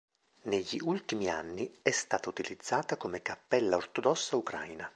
Negli 0.45 0.79
ultimi 0.81 1.29
anni 1.29 1.71
è 1.83 1.91
stata 1.91 2.27
utilizzata 2.27 2.97
come 2.97 3.21
cappella 3.21 3.75
ortodossa 3.75 4.35
ucraina. 4.35 4.89